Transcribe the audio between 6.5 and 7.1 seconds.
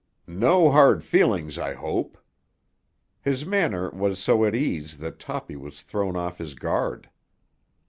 guard.